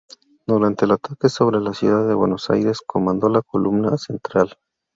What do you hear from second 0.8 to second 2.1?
el ataque sobre la ciudad